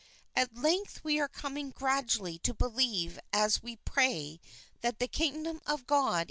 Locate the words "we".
1.03-1.19, 3.61-3.75